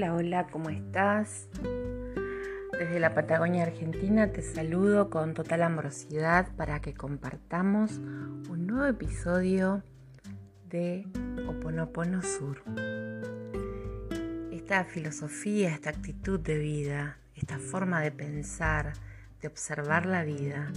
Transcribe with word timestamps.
Hola, 0.00 0.14
hola, 0.14 0.46
¿cómo 0.46 0.70
estás? 0.70 1.46
Desde 2.72 2.98
la 3.00 3.12
Patagonia 3.12 3.64
Argentina 3.64 4.32
te 4.32 4.40
saludo 4.40 5.10
con 5.10 5.34
total 5.34 5.62
amorosidad 5.62 6.56
para 6.56 6.80
que 6.80 6.94
compartamos 6.94 7.98
un 7.98 8.66
nuevo 8.66 8.86
episodio 8.86 9.82
de 10.70 11.06
Oponopono 11.46 12.22
Sur. 12.22 12.62
Esta 14.50 14.84
filosofía, 14.84 15.74
esta 15.74 15.90
actitud 15.90 16.40
de 16.40 16.56
vida, 16.56 17.18
esta 17.34 17.58
forma 17.58 18.00
de 18.00 18.10
pensar, 18.10 18.94
de 19.42 19.48
observar 19.48 20.06
la 20.06 20.24
vida 20.24 20.72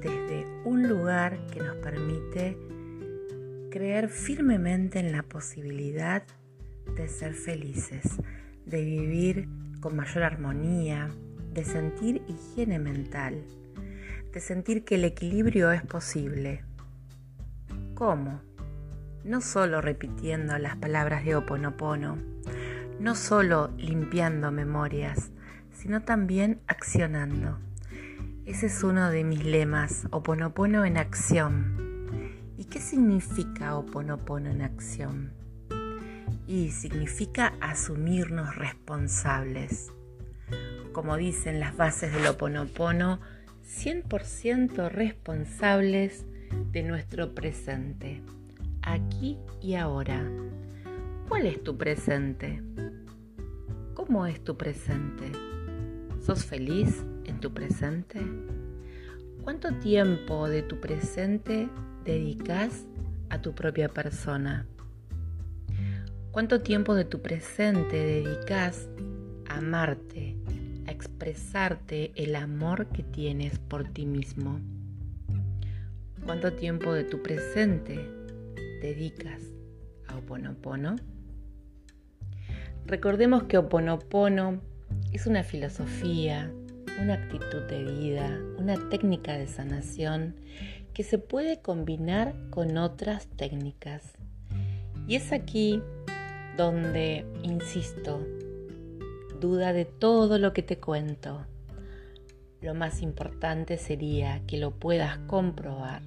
desde 0.00 0.46
un 0.64 0.88
lugar 0.88 1.38
que 1.48 1.60
nos 1.60 1.76
permite 1.76 2.56
creer 3.70 4.08
firmemente 4.08 5.00
en 5.00 5.12
la 5.12 5.22
posibilidad 5.22 6.22
de 6.96 7.08
ser 7.08 7.34
felices, 7.34 8.18
de 8.66 8.82
vivir 8.82 9.48
con 9.80 9.96
mayor 9.96 10.24
armonía, 10.24 11.10
de 11.52 11.64
sentir 11.64 12.22
higiene 12.28 12.78
mental, 12.78 13.44
de 14.32 14.40
sentir 14.40 14.84
que 14.84 14.96
el 14.96 15.04
equilibrio 15.04 15.70
es 15.70 15.82
posible. 15.82 16.64
¿Cómo? 17.94 18.40
No 19.24 19.40
solo 19.40 19.80
repitiendo 19.80 20.58
las 20.58 20.76
palabras 20.76 21.24
de 21.24 21.36
Oponopono, 21.36 22.18
no 22.98 23.14
solo 23.14 23.70
limpiando 23.76 24.50
memorias, 24.50 25.30
sino 25.72 26.02
también 26.02 26.60
accionando. 26.66 27.58
Ese 28.46 28.66
es 28.66 28.82
uno 28.82 29.10
de 29.10 29.24
mis 29.24 29.44
lemas, 29.44 30.06
Oponopono 30.10 30.84
en 30.84 30.98
acción. 30.98 32.42
¿Y 32.58 32.64
qué 32.64 32.80
significa 32.80 33.76
Oponopono 33.76 34.50
en 34.50 34.62
acción? 34.62 35.43
Y 36.46 36.70
significa 36.70 37.54
asumirnos 37.60 38.56
responsables. 38.56 39.92
Como 40.92 41.16
dicen 41.16 41.58
las 41.60 41.76
bases 41.76 42.12
del 42.12 42.26
Oponopono, 42.26 43.20
100% 43.64 44.90
responsables 44.90 46.26
de 46.70 46.82
nuestro 46.82 47.34
presente, 47.34 48.22
aquí 48.82 49.38
y 49.60 49.74
ahora. 49.74 50.22
¿Cuál 51.28 51.46
es 51.46 51.62
tu 51.62 51.76
presente? 51.78 52.62
¿Cómo 53.94 54.26
es 54.26 54.44
tu 54.44 54.56
presente? 54.56 55.32
¿Sos 56.20 56.44
feliz 56.44 57.04
en 57.24 57.40
tu 57.40 57.52
presente? 57.52 58.20
¿Cuánto 59.42 59.74
tiempo 59.78 60.48
de 60.48 60.62
tu 60.62 60.80
presente 60.80 61.68
dedicas 62.04 62.86
a 63.30 63.40
tu 63.40 63.54
propia 63.54 63.88
persona? 63.88 64.66
¿Cuánto 66.34 66.62
tiempo 66.62 66.96
de 66.96 67.04
tu 67.04 67.22
presente 67.22 67.96
dedicas 67.96 68.88
a 69.48 69.58
amarte, 69.58 70.36
a 70.84 70.90
expresarte 70.90 72.10
el 72.16 72.34
amor 72.34 72.88
que 72.88 73.04
tienes 73.04 73.60
por 73.60 73.84
ti 73.84 74.04
mismo? 74.04 74.58
¿Cuánto 76.24 76.52
tiempo 76.52 76.92
de 76.92 77.04
tu 77.04 77.22
presente 77.22 78.00
dedicas 78.82 79.42
a 80.08 80.18
Oponopono? 80.18 80.96
Recordemos 82.84 83.44
que 83.44 83.58
Oponopono 83.58 84.60
es 85.12 85.28
una 85.28 85.44
filosofía, 85.44 86.52
una 87.00 87.14
actitud 87.14 87.62
de 87.68 87.84
vida, 87.84 88.40
una 88.58 88.74
técnica 88.88 89.38
de 89.38 89.46
sanación 89.46 90.34
que 90.94 91.04
se 91.04 91.18
puede 91.18 91.60
combinar 91.60 92.34
con 92.50 92.76
otras 92.76 93.28
técnicas. 93.36 94.14
Y 95.06 95.14
es 95.14 95.30
aquí 95.30 95.80
donde, 96.56 97.26
insisto, 97.42 98.20
duda 99.40 99.72
de 99.72 99.84
todo 99.84 100.38
lo 100.38 100.52
que 100.52 100.62
te 100.62 100.78
cuento. 100.78 101.44
Lo 102.60 102.74
más 102.74 103.02
importante 103.02 103.76
sería 103.76 104.40
que 104.46 104.58
lo 104.58 104.70
puedas 104.70 105.18
comprobar. 105.26 106.02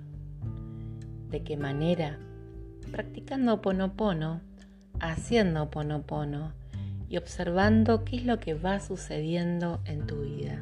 ¿De 1.30 1.44
qué 1.44 1.58
manera? 1.58 2.18
Practicando 2.92 3.62
ponopono, 3.62 4.42
haciendo 5.00 5.70
ponopono 5.70 6.54
y 7.10 7.18
observando 7.18 8.06
qué 8.06 8.18
es 8.18 8.26
lo 8.26 8.40
que 8.40 8.54
va 8.54 8.80
sucediendo 8.80 9.82
en 9.86 10.08
tu 10.08 10.22
vida. 10.22 10.60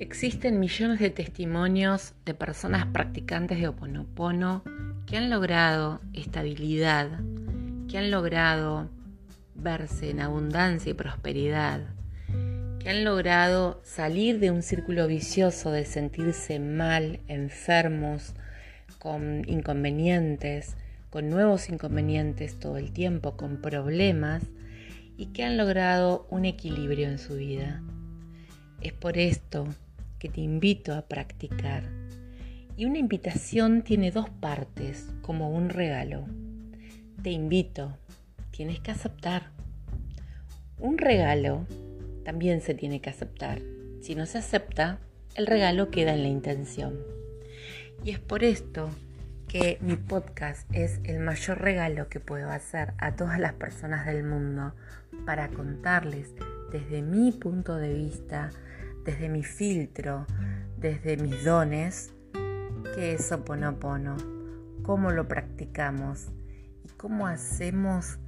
Existen 0.00 0.58
millones 0.58 0.98
de 0.98 1.10
testimonios 1.10 2.14
de 2.24 2.34
personas 2.34 2.86
practicantes 2.86 3.60
de 3.60 3.68
Oponopono 3.68 4.62
que 5.06 5.16
han 5.16 5.30
logrado 5.30 6.00
estabilidad, 6.12 7.08
que 7.88 7.98
han 7.98 8.10
logrado 8.10 8.88
verse 9.54 10.10
en 10.10 10.20
abundancia 10.20 10.90
y 10.90 10.94
prosperidad, 10.94 11.82
que 12.80 12.90
han 12.90 13.04
logrado 13.04 13.80
salir 13.84 14.38
de 14.40 14.50
un 14.50 14.62
círculo 14.62 15.06
vicioso 15.06 15.70
de 15.70 15.84
sentirse 15.84 16.58
mal, 16.58 17.20
enfermos, 17.28 18.34
con 18.98 19.42
inconvenientes, 19.46 20.76
con 21.10 21.28
nuevos 21.28 21.68
inconvenientes 21.68 22.58
todo 22.58 22.78
el 22.78 22.92
tiempo, 22.92 23.36
con 23.36 23.60
problemas, 23.60 24.42
y 25.16 25.26
que 25.26 25.44
han 25.44 25.56
logrado 25.56 26.26
un 26.30 26.44
equilibrio 26.44 27.08
en 27.08 27.18
su 27.18 27.36
vida. 27.36 27.82
Es 28.80 28.92
por 28.92 29.18
esto 29.18 29.66
que 30.18 30.28
te 30.28 30.40
invito 30.40 30.94
a 30.94 31.02
practicar. 31.02 32.03
Y 32.76 32.86
una 32.86 32.98
invitación 32.98 33.82
tiene 33.82 34.10
dos 34.10 34.28
partes, 34.28 35.06
como 35.22 35.50
un 35.50 35.68
regalo. 35.68 36.26
Te 37.22 37.30
invito, 37.30 37.96
tienes 38.50 38.80
que 38.80 38.90
aceptar. 38.90 39.50
Un 40.78 40.98
regalo 40.98 41.66
también 42.24 42.60
se 42.60 42.74
tiene 42.74 43.00
que 43.00 43.10
aceptar. 43.10 43.60
Si 44.00 44.14
no 44.14 44.26
se 44.26 44.38
acepta, 44.38 44.98
el 45.34 45.46
regalo 45.46 45.90
queda 45.90 46.14
en 46.14 46.22
la 46.22 46.28
intención. 46.28 46.98
Y 48.04 48.10
es 48.10 48.18
por 48.18 48.44
esto 48.44 48.90
que 49.48 49.78
mi 49.80 49.96
podcast 49.96 50.68
es 50.74 51.00
el 51.04 51.20
mayor 51.20 51.60
regalo 51.60 52.08
que 52.08 52.20
puedo 52.20 52.50
hacer 52.50 52.94
a 52.98 53.14
todas 53.14 53.38
las 53.38 53.52
personas 53.52 54.04
del 54.06 54.24
mundo 54.24 54.74
para 55.24 55.48
contarles 55.48 56.34
desde 56.72 57.02
mi 57.02 57.30
punto 57.30 57.76
de 57.76 57.94
vista 57.94 58.50
desde 59.04 59.28
mi 59.28 59.44
filtro, 59.44 60.26
desde 60.78 61.16
mis 61.16 61.44
dones, 61.44 62.12
qué 62.94 63.14
es 63.14 63.32
Oponopono, 63.32 64.16
cómo 64.84 65.10
lo 65.10 65.26
practicamos 65.26 66.28
y 66.84 66.88
cómo 66.90 67.26
hacemos 67.26 68.18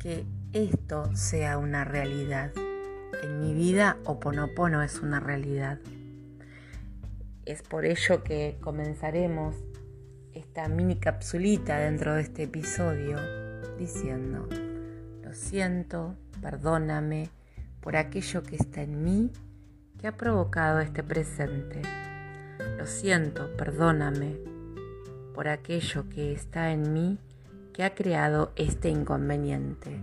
que 0.00 0.26
esto 0.52 1.14
sea 1.14 1.58
una 1.58 1.84
realidad. 1.84 2.52
En 3.22 3.40
mi 3.40 3.54
vida 3.54 3.98
Oponopono 4.04 4.82
es 4.82 5.00
una 5.00 5.20
realidad. 5.20 5.78
Es 7.44 7.62
por 7.62 7.84
ello 7.84 8.24
que 8.24 8.58
comenzaremos 8.60 9.54
esta 10.34 10.66
mini 10.68 10.96
capsulita 10.96 11.78
dentro 11.78 12.14
de 12.14 12.22
este 12.22 12.44
episodio 12.44 13.16
diciendo, 13.78 14.48
lo 15.22 15.34
siento, 15.34 16.16
perdóname 16.42 17.30
por 17.80 17.96
aquello 17.96 18.42
que 18.42 18.56
está 18.56 18.82
en 18.82 19.04
mí 19.04 19.30
que 19.98 20.08
ha 20.08 20.16
provocado 20.16 20.80
este 20.80 21.04
presente. 21.04 21.99
Lo 22.80 22.86
siento, 22.86 23.54
perdóname 23.58 24.38
por 25.34 25.48
aquello 25.48 26.08
que 26.08 26.32
está 26.32 26.72
en 26.72 26.94
mí 26.94 27.18
que 27.74 27.84
ha 27.84 27.94
creado 27.94 28.52
este 28.56 28.88
inconveniente. 28.88 30.00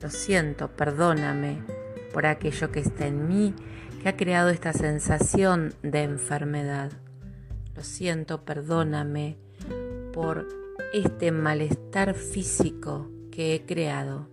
Lo 0.00 0.08
siento, 0.10 0.68
perdóname 0.68 1.64
por 2.12 2.26
aquello 2.26 2.70
que 2.70 2.78
está 2.78 3.08
en 3.08 3.26
mí 3.26 3.54
que 4.00 4.08
ha 4.08 4.16
creado 4.16 4.50
esta 4.50 4.72
sensación 4.72 5.74
de 5.82 6.04
enfermedad. 6.04 6.92
Lo 7.74 7.82
siento, 7.82 8.44
perdóname 8.44 9.36
por 10.12 10.46
este 10.92 11.32
malestar 11.32 12.14
físico 12.14 13.10
que 13.32 13.56
he 13.56 13.66
creado. 13.66 14.28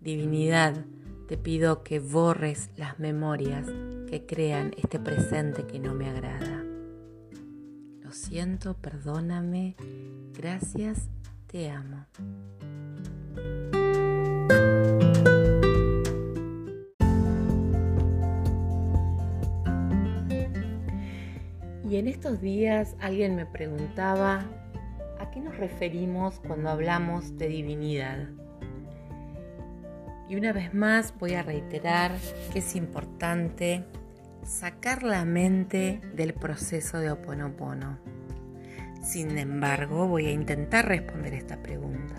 Divinidad, 0.00 0.84
te 1.26 1.36
pido 1.36 1.82
que 1.82 1.98
borres 1.98 2.70
las 2.76 3.00
memorias 3.00 3.66
que 4.10 4.26
crean 4.26 4.72
este 4.76 4.98
presente 4.98 5.66
que 5.66 5.78
no 5.78 5.94
me 5.94 6.10
agrada. 6.10 6.64
Lo 8.02 8.10
siento, 8.10 8.74
perdóname, 8.74 9.76
gracias, 10.36 11.08
te 11.46 11.70
amo. 11.70 12.06
Y 21.88 21.96
en 21.96 22.08
estos 22.08 22.40
días 22.40 22.96
alguien 22.98 23.36
me 23.36 23.46
preguntaba, 23.46 24.44
¿a 25.20 25.30
qué 25.30 25.38
nos 25.38 25.56
referimos 25.56 26.40
cuando 26.40 26.68
hablamos 26.70 27.38
de 27.38 27.46
divinidad? 27.46 28.28
Y 30.28 30.34
una 30.34 30.52
vez 30.52 30.74
más 30.74 31.14
voy 31.16 31.34
a 31.34 31.42
reiterar 31.42 32.12
que 32.52 32.58
es 32.58 32.74
importante 32.74 33.84
sacar 34.44 35.02
la 35.02 35.24
mente 35.24 36.00
del 36.14 36.34
proceso 36.34 36.98
de 36.98 37.10
Oponopono. 37.10 37.98
Sin 39.02 39.38
embargo, 39.38 40.08
voy 40.08 40.26
a 40.26 40.32
intentar 40.32 40.86
responder 40.86 41.34
esta 41.34 41.62
pregunta. 41.62 42.16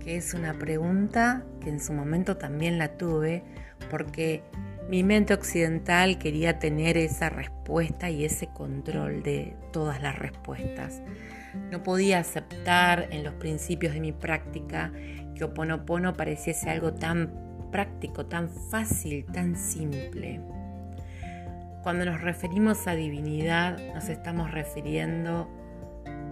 que 0.00 0.18
es 0.18 0.34
una 0.34 0.52
pregunta 0.52 1.46
que 1.62 1.70
en 1.70 1.80
su 1.80 1.94
momento 1.94 2.36
también 2.36 2.76
la 2.76 2.98
tuve 2.98 3.42
porque 3.90 4.42
mi 4.86 5.02
mente 5.02 5.32
occidental 5.32 6.18
quería 6.18 6.58
tener 6.58 6.98
esa 6.98 7.30
respuesta 7.30 8.10
y 8.10 8.26
ese 8.26 8.48
control 8.48 9.22
de 9.22 9.56
todas 9.72 10.02
las 10.02 10.18
respuestas. 10.18 11.00
No 11.70 11.82
podía 11.82 12.18
aceptar 12.18 13.08
en 13.12 13.24
los 13.24 13.32
principios 13.32 13.94
de 13.94 14.00
mi 14.00 14.12
práctica 14.12 14.92
que 15.34 15.44
Oponopono 15.44 16.12
pareciese 16.12 16.68
algo 16.68 16.92
tan 16.92 17.32
práctico, 17.72 18.26
tan 18.26 18.50
fácil, 18.50 19.24
tan 19.32 19.56
simple. 19.56 20.42
Cuando 21.84 22.06
nos 22.06 22.22
referimos 22.22 22.86
a 22.86 22.94
divinidad, 22.94 23.78
nos 23.92 24.08
estamos 24.08 24.50
refiriendo 24.50 25.50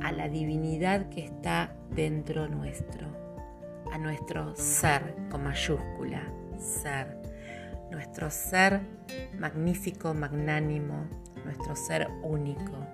a 0.02 0.10
la 0.10 0.26
divinidad 0.26 1.10
que 1.10 1.26
está 1.26 1.74
dentro 1.90 2.48
nuestro, 2.48 3.06
a 3.92 3.98
nuestro 3.98 4.56
ser 4.56 5.14
con 5.30 5.44
mayúscula, 5.44 6.22
ser 6.56 7.18
nuestro 7.90 8.30
ser 8.30 8.80
magnífico, 9.38 10.14
magnánimo, 10.14 11.04
nuestro 11.44 11.76
ser 11.76 12.08
único. 12.22 12.86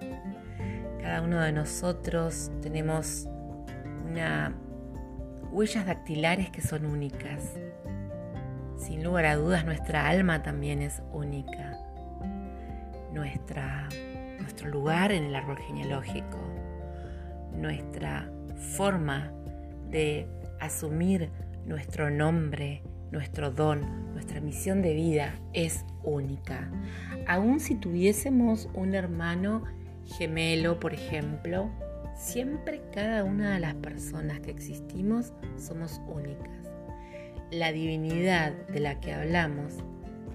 Cada 1.01 1.23
uno 1.23 1.39
de 1.39 1.53
nosotros 1.53 2.51
tenemos 2.61 3.29
una 4.05 4.53
huellas 5.53 5.87
dactilares 5.87 6.51
que 6.51 6.61
son 6.61 6.87
únicas. 6.87 7.53
Sin 8.77 9.05
lugar 9.05 9.27
a 9.27 9.37
dudas, 9.37 9.65
nuestra 9.65 10.09
alma 10.09 10.43
también 10.43 10.83
es 10.83 11.01
única. 11.13 11.88
Nuestra, 13.13 13.89
nuestro 14.39 14.69
lugar 14.69 15.13
en 15.13 15.25
el 15.25 15.35
árbol 15.35 15.59
genealógico, 15.59 16.39
nuestra 17.53 18.31
forma 18.77 19.33
de 19.91 20.29
asumir 20.61 21.31
nuestro 21.67 22.11
nombre, 22.11 22.83
nuestro 23.11 23.51
don, 23.51 24.13
nuestra 24.13 24.41
misión 24.41 24.83
de 24.83 24.95
vida 24.95 25.35
es 25.53 25.85
única. 26.03 26.71
Aun 27.27 27.61
si 27.61 27.75
tuviésemos 27.75 28.69
un 28.75 28.95
hermano 28.95 29.65
gemelo, 30.19 30.81
por 30.81 30.95
ejemplo, 30.95 31.71
siempre 32.17 32.83
cada 32.93 33.25
una 33.25 33.55
de 33.55 33.61
las 33.61 33.75
personas 33.75 34.41
que 34.41 34.51
existimos 34.51 35.33
somos 35.57 36.01
únicas. 36.09 36.67
La 37.51 37.73
divinidad 37.73 38.53
de 38.69 38.81
la 38.81 39.01
que 39.01 39.15
hablamos 39.15 39.75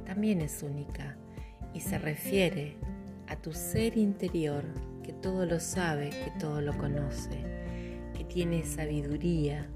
también 0.05 0.41
es 0.41 0.63
única 0.63 1.17
y 1.73 1.79
se 1.79 1.97
refiere 1.97 2.75
a 3.27 3.35
tu 3.35 3.53
ser 3.53 3.97
interior 3.97 4.63
que 5.03 5.13
todo 5.13 5.45
lo 5.45 5.59
sabe, 5.59 6.09
que 6.09 6.31
todo 6.39 6.61
lo 6.61 6.77
conoce, 6.77 7.43
que 8.15 8.23
tiene 8.23 8.63
sabiduría, 8.63 9.67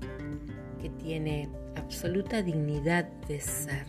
que 0.82 0.90
tiene 0.90 1.50
absoluta 1.76 2.42
dignidad 2.42 3.06
de 3.28 3.40
ser. 3.40 3.86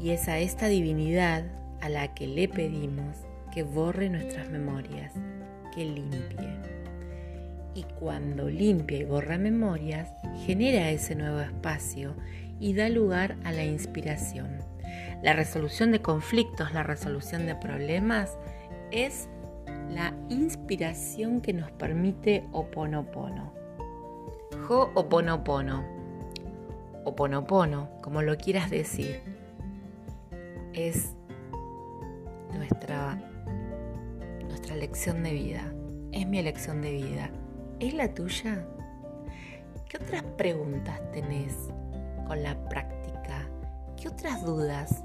Y 0.00 0.10
es 0.10 0.28
a 0.28 0.38
esta 0.38 0.66
divinidad 0.66 1.44
a 1.80 1.88
la 1.88 2.14
que 2.14 2.26
le 2.26 2.48
pedimos 2.48 3.16
que 3.52 3.62
borre 3.62 4.08
nuestras 4.08 4.50
memorias, 4.50 5.12
que 5.74 5.84
limpie. 5.84 6.58
Y 7.74 7.84
cuando 7.98 8.48
limpia 8.48 8.98
y 8.98 9.04
borra 9.04 9.38
memorias, 9.38 10.08
genera 10.44 10.90
ese 10.90 11.14
nuevo 11.14 11.40
espacio 11.40 12.14
y 12.60 12.74
da 12.74 12.88
lugar 12.88 13.36
a 13.44 13.52
la 13.52 13.64
inspiración. 13.64 14.58
La 15.22 15.32
resolución 15.34 15.92
de 15.92 16.02
conflictos, 16.02 16.72
la 16.72 16.82
resolución 16.82 17.46
de 17.46 17.54
problemas 17.54 18.36
es 18.90 19.28
la 19.88 20.14
inspiración 20.28 21.40
que 21.40 21.52
nos 21.52 21.70
permite 21.70 22.48
Oponopono. 22.52 23.52
Ho'oponopono. 24.68 25.84
Oponopono, 27.04 27.88
como 28.00 28.22
lo 28.22 28.36
quieras 28.36 28.70
decir, 28.70 29.20
es 30.72 31.14
nuestra, 32.56 33.16
nuestra 34.48 34.76
lección 34.76 35.22
de 35.22 35.32
vida. 35.32 35.72
Es 36.12 36.26
mi 36.26 36.38
elección 36.38 36.80
de 36.80 36.92
vida. 36.92 37.30
¿Es 37.80 37.94
la 37.94 38.12
tuya? 38.14 38.66
¿Qué 39.88 39.96
otras 39.96 40.22
preguntas 40.36 41.00
tenés 41.12 41.70
con 42.26 42.42
la 42.42 42.56
práctica? 42.68 43.48
¿Qué 44.00 44.08
otras 44.08 44.44
dudas? 44.44 45.02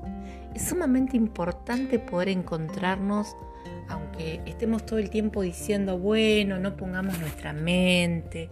Es 0.54 0.64
sumamente 0.64 1.18
importante 1.18 2.00
poder 2.00 2.30
encontrarnos, 2.30 3.36
aunque 3.90 4.42
estemos 4.46 4.86
todo 4.86 5.00
el 5.00 5.10
tiempo 5.10 5.42
diciendo, 5.42 5.98
bueno, 6.00 6.60
no 6.60 6.76
pongamos 6.76 7.20
nuestra 7.20 7.54
mente, 7.54 8.50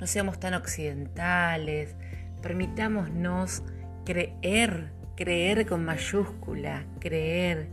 no 0.00 0.06
seamos 0.06 0.40
tan 0.40 0.54
occidentales, 0.54 1.94
permitámonos 2.42 3.62
creer, 4.04 4.90
creer 5.16 5.66
con 5.66 5.84
mayúscula, 5.84 6.84
creer, 6.98 7.68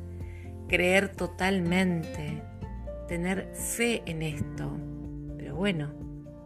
creer 0.68 1.10
totalmente, 1.10 2.42
tener 3.08 3.52
fe 3.54 4.04
en 4.06 4.22
esto. 4.22 4.72
Pero 5.38 5.56
bueno, 5.56 5.92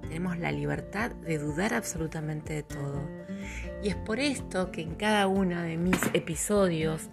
tenemos 0.01 0.38
la 0.39 0.51
libertad 0.51 1.12
de 1.12 1.38
dudar 1.38 1.74
absolutamente 1.74 2.53
de 2.53 2.63
todo. 2.63 3.25
Y 3.83 3.89
es 3.89 3.95
por 3.95 4.19
esto 4.19 4.71
que 4.71 4.81
en 4.81 4.95
cada 4.95 5.27
uno 5.27 5.62
de 5.62 5.77
mis 5.77 6.00
episodios, 6.13 7.09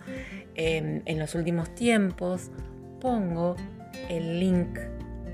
em, 0.54 1.02
en 1.04 1.18
los 1.18 1.34
últimos 1.34 1.74
tiempos, 1.74 2.50
pongo 3.00 3.56
el 4.08 4.40
link 4.40 4.78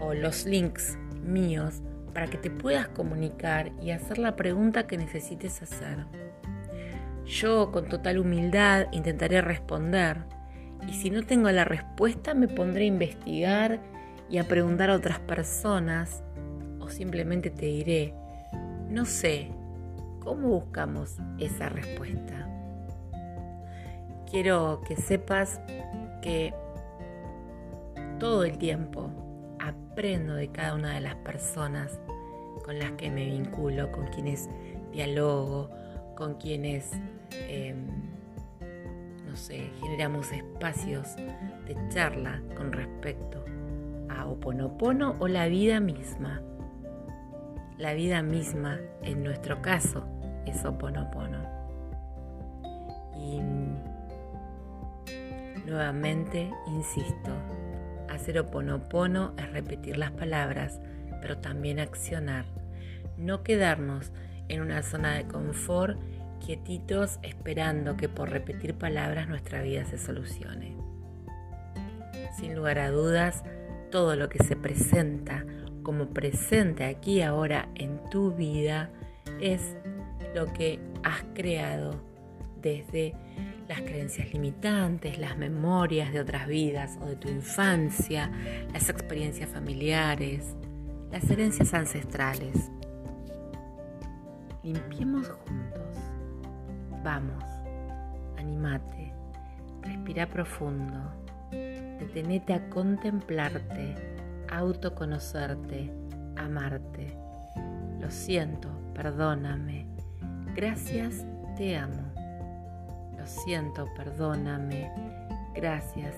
o 0.01 0.15
los 0.15 0.47
links 0.47 0.99
míos 1.23 1.83
para 2.13 2.27
que 2.27 2.39
te 2.39 2.51
puedas 2.51 2.89
comunicar 2.89 3.71
y 3.83 3.91
hacer 3.91 4.19
la 4.19 4.37
pregunta 4.37 4.87
que 4.87 4.97
necesites 4.97 5.63
hacer. 5.63 6.07
Yo 7.27 7.71
con 7.71 7.89
total 7.89 8.19
humildad 8.19 8.87
intentaré 8.91 9.43
responder 9.43 10.25
y 10.89 10.95
si 10.95 11.11
no 11.11 11.23
tengo 11.25 11.51
la 11.51 11.65
respuesta 11.65 12.35
me 12.35 12.49
pondré 12.49 12.85
a 12.85 12.89
investigar 12.89 13.81
y 14.31 14.39
a 14.39 14.45
preguntar 14.45 14.91
a 14.91 14.95
otras 14.95 15.19
personas 15.21 16.23
o 16.81 16.89
simplemente 16.89 17.51
te 17.51 17.67
diré, 17.67 18.15
no 18.89 19.05
sé, 19.05 19.51
¿cómo 20.29 20.49
buscamos 20.49 21.17
esa 21.39 21.71
respuesta? 21.71 22.47
Quiero 24.31 24.83
que 24.87 24.95
sepas 24.95 25.59
que 26.21 26.53
todo 28.21 28.45
el 28.45 28.59
tiempo 28.59 29.09
aprendo 29.59 30.35
de 30.35 30.49
cada 30.49 30.75
una 30.75 30.93
de 30.93 31.01
las 31.01 31.15
personas 31.15 31.99
con 32.63 32.79
las 32.79 32.93
que 32.93 33.11
me 33.11 33.25
vinculo, 33.25 33.91
con 33.91 34.07
quienes 34.09 34.51
dialogo, 34.93 35.71
con 36.15 36.35
quienes, 36.35 36.91
em, 37.31 37.87
no 39.27 39.35
sé, 39.35 39.71
generamos 39.81 40.31
espacios 40.31 41.17
de 41.17 41.75
charla 41.89 42.43
con 42.55 42.71
respecto 42.71 43.43
a 44.11 44.27
Oponopono 44.27 45.17
o 45.21 45.27
la 45.27 45.47
vida 45.47 45.81
misma. 45.81 46.43
La 47.79 47.95
vida 47.95 48.23
misma, 48.23 48.79
en 49.03 49.23
nuestro 49.23 49.63
caso, 49.63 50.05
es 50.49 50.65
Oponopono. 50.65 51.39
Y 53.17 53.41
nuevamente, 55.67 56.51
insisto, 56.67 57.33
Hacer 58.09 58.39
oponopono 58.39 59.35
es 59.37 59.53
repetir 59.53 59.99
las 59.99 60.11
palabras, 60.11 60.81
pero 61.21 61.39
también 61.39 61.79
accionar. 61.79 62.47
No 63.19 63.43
quedarnos 63.43 64.13
en 64.49 64.63
una 64.63 64.83
zona 64.83 65.15
de 65.15 65.27
confort, 65.27 65.99
quietitos, 66.45 67.19
esperando 67.23 67.97
que 67.97 68.09
por 68.09 68.31
repetir 68.31 68.75
palabras 68.75 69.29
nuestra 69.29 69.61
vida 69.61 69.85
se 69.85 69.99
solucione. 69.99 70.77
Sin 72.39 72.55
lugar 72.55 72.79
a 72.79 72.91
dudas, 72.91 73.45
todo 73.91 74.17
lo 74.17 74.29
que 74.29 74.43
se 74.43 74.57
presenta 74.57 75.45
como 75.83 76.09
presente 76.09 76.85
aquí 76.85 77.21
ahora 77.23 77.69
en 77.75 78.01
tu 78.11 78.33
vida 78.33 78.91
es 79.41 79.77
lo 80.35 80.53
que 80.53 80.79
has 81.03 81.25
creado 81.35 82.01
desde 82.61 83.15
las 83.69 83.81
creencias 83.83 84.33
limitantes, 84.33 85.19
las 85.19 85.37
memorias 85.37 86.13
de 86.13 86.21
otras 86.21 86.47
vidas 86.47 86.99
o 87.03 87.07
de 87.07 87.17
tu 87.17 87.29
infancia, 87.29 88.31
las 88.73 88.89
experiencias 88.89 89.51
familiares, 89.51 90.57
las 91.13 91.29
herencias 91.31 91.75
ancestrales. 91.75 92.71
Limpiemos 94.63 95.29
juntos. 95.29 95.99
Vamos, 97.05 97.45
animate, 98.39 99.13
respira 99.83 100.27
profundo, 100.27 101.13
detenete 101.51 102.55
a 102.55 102.69
contemplarte, 102.71 103.95
autoconocerte, 104.51 105.93
amarte. 106.37 107.17
Lo 108.01 108.11
siento, 108.11 108.69
perdóname. 108.95 109.87
Gracias, 110.59 111.25
te 111.57 111.77
amo 111.77 112.09
siento, 113.29 113.87
perdóname, 113.95 114.91
gracias, 115.55 116.15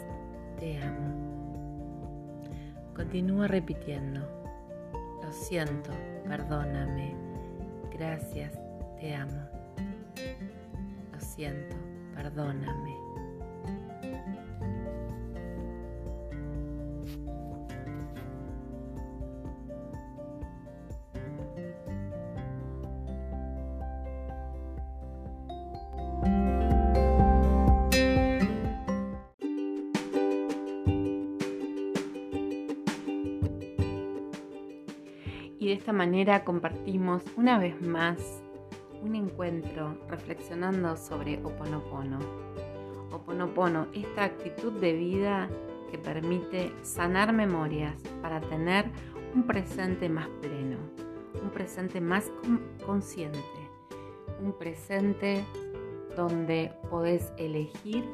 te 0.58 0.80
amo. 0.80 2.40
Continúa 2.94 3.48
repitiendo, 3.48 4.20
lo 5.22 5.32
siento, 5.32 5.90
perdóname, 6.26 7.14
Gracias, 7.92 8.58
te 8.98 9.14
amo. 9.14 9.42
Lo 11.12 11.20
siento, 11.20 11.76
perdóname. 12.14 12.89
De 35.70 35.76
esta 35.76 35.92
manera 35.92 36.42
compartimos 36.42 37.22
una 37.36 37.56
vez 37.56 37.80
más 37.80 38.42
un 39.04 39.14
encuentro 39.14 39.96
reflexionando 40.08 40.96
sobre 40.96 41.38
Oponopono. 41.44 42.18
Oponopono, 43.12 43.86
esta 43.94 44.24
actitud 44.24 44.72
de 44.80 44.94
vida 44.94 45.48
que 45.88 45.96
permite 45.96 46.72
sanar 46.82 47.32
memorias 47.32 47.94
para 48.20 48.40
tener 48.40 48.86
un 49.32 49.44
presente 49.44 50.08
más 50.08 50.26
pleno, 50.42 50.78
un 51.40 51.50
presente 51.50 52.00
más 52.00 52.32
consciente, 52.84 53.38
un 54.42 54.52
presente 54.58 55.44
donde 56.16 56.72
podés 56.90 57.32
elegir 57.36 58.10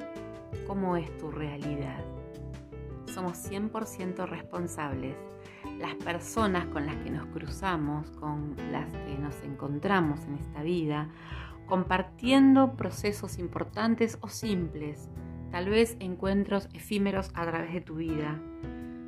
cómo 0.66 0.98
es 0.98 1.16
tu 1.16 1.30
realidad. 1.30 2.04
Somos 3.16 3.50
100% 3.50 4.28
responsables 4.28 5.16
las 5.78 5.94
personas 5.94 6.66
con 6.66 6.84
las 6.84 6.96
que 6.96 7.08
nos 7.08 7.24
cruzamos, 7.28 8.10
con 8.10 8.54
las 8.70 8.92
que 8.92 9.16
nos 9.16 9.42
encontramos 9.42 10.20
en 10.26 10.34
esta 10.34 10.62
vida, 10.62 11.08
compartiendo 11.64 12.74
procesos 12.76 13.38
importantes 13.38 14.18
o 14.20 14.28
simples, 14.28 15.08
tal 15.50 15.70
vez 15.70 15.96
encuentros 15.98 16.68
efímeros 16.74 17.30
a 17.32 17.46
través 17.46 17.72
de 17.72 17.80
tu 17.80 17.94
vida. 17.94 18.38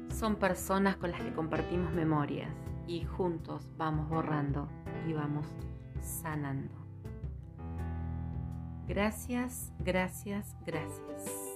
Son 0.08 0.36
personas 0.36 0.96
con 0.96 1.10
las 1.10 1.20
que 1.20 1.34
compartimos 1.34 1.92
memorias 1.92 2.50
y 2.86 3.04
juntos 3.04 3.68
vamos 3.76 4.08
borrando 4.08 4.70
y 5.06 5.12
vamos 5.12 5.46
sanando. 6.00 6.74
Gracias, 8.86 9.70
gracias, 9.80 10.56
gracias. 10.64 11.47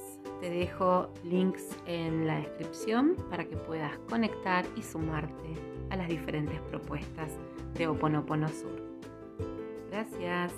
Te 0.42 0.50
dejo 0.50 1.08
links 1.22 1.68
en 1.86 2.26
la 2.26 2.38
descripción 2.38 3.14
para 3.30 3.44
que 3.44 3.56
puedas 3.56 3.96
conectar 4.08 4.64
y 4.76 4.82
sumarte 4.82 5.54
a 5.88 5.96
las 5.96 6.08
diferentes 6.08 6.60
propuestas 6.62 7.30
de 7.74 7.86
Oponopono 7.86 8.48
Sur. 8.48 8.82
Gracias 9.88 10.52